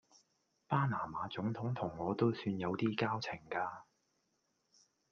[0.67, 3.83] 巴拿馬總統同我都算有啲交情㗎